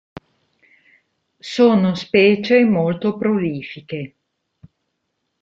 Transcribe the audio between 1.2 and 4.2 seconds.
Sono specie molto prolifiche.